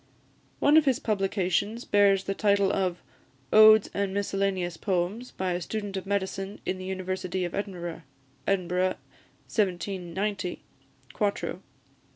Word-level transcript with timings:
One 0.57 0.77
of 0.77 0.85
his 0.85 0.97
publications 0.97 1.85
bears 1.85 2.23
the 2.23 2.33
title 2.33 2.73
of 2.73 3.03
"Odes 3.53 3.87
and 3.93 4.11
Miscellaneous 4.15 4.75
Poems, 4.75 5.29
by 5.29 5.51
a 5.51 5.61
Student 5.61 5.95
of 5.95 6.07
Medicine 6.07 6.59
in 6.65 6.79
the 6.79 6.85
University 6.85 7.45
of 7.45 7.53
Edinburgh," 7.53 8.01
Edinburgh, 8.47 8.95
1790, 9.45 10.63
4to. 11.13 11.59